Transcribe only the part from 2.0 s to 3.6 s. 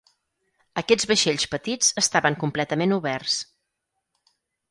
estaven completament oberts.